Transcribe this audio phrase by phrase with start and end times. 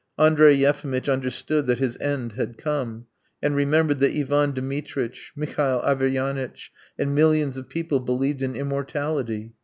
[0.17, 3.05] Andrey Yefimitch understood that his end had come,
[3.39, 9.53] and remembered that Ivan Dmitritch, Mihail Averyanitch, and millions of people believed in immortality.